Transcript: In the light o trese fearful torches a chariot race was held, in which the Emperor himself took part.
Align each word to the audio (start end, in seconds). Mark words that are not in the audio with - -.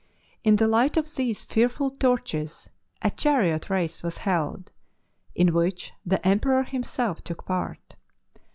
In 0.43 0.55
the 0.55 0.65
light 0.65 0.97
o 0.97 1.03
trese 1.03 1.45
fearful 1.45 1.91
torches 1.91 2.71
a 3.03 3.11
chariot 3.11 3.69
race 3.69 4.01
was 4.01 4.17
held, 4.17 4.71
in 5.35 5.53
which 5.53 5.93
the 6.03 6.27
Emperor 6.27 6.63
himself 6.63 7.23
took 7.23 7.45
part. 7.45 7.95